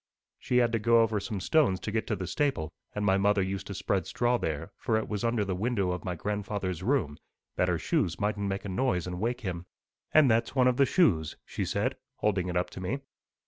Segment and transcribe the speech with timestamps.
[0.39, 3.43] She had to go over some stones to get to the stable, and my mother
[3.43, 7.19] used to spread straw there, for it was under the window of my grandfather's room,
[7.55, 9.67] that her shoes mightn't make a noise and wake him.
[10.11, 13.01] And that's one of the shoes,' she said, holding it up to me.